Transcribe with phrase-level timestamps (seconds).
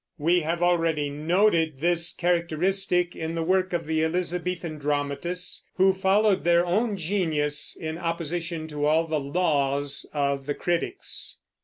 [0.17, 6.43] We have already noted this characteristic in the work of the Elizabethan dramatists, who followed
[6.43, 11.37] their own genius in opposition to all the laws of the critics.